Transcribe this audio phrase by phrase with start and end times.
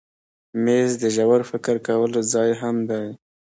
[0.63, 3.07] مېز د ژور فکر کولو ځای هم دی.